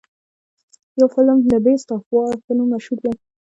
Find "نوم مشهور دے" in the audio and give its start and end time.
2.57-3.11